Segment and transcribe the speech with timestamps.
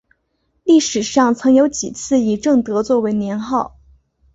[0.63, 3.77] 历史上曾有几次以正德作为年号。